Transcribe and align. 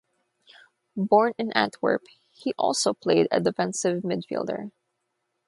Born 0.97 1.33
in 1.37 1.51
Antwerp, 1.53 2.01
he 2.31 2.55
also 2.57 2.91
played 2.91 3.27
a 3.29 3.39
defensive 3.39 4.01
midfielder. 4.01 4.71